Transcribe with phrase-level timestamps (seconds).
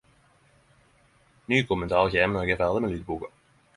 [1.49, 3.31] Ny kommentar kjem når eg er ferdig med lydboka.